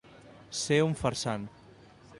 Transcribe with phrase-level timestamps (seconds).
[0.61, 1.47] Ser un farsant.